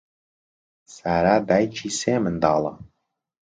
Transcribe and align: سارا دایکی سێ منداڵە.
سارا 0.95 1.35
دایکی 1.49 1.89
سێ 1.99 2.13
منداڵە. 2.23 2.73